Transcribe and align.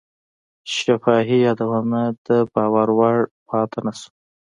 شفاهي 0.75 1.37
یادونه 1.45 2.01
د 2.27 2.29
باور 2.53 2.87
وړ 2.97 3.17
پاتې 3.47 3.79
نه 3.85 3.93
شوه. 3.99 4.09